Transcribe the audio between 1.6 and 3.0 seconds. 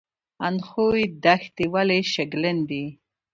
ولې شګلن دي؟